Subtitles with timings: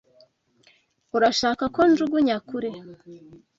[1.15, 2.71] Urashaka ko njugunya kure?